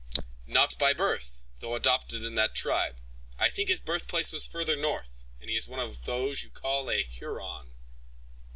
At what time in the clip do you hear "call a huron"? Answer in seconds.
6.49-7.75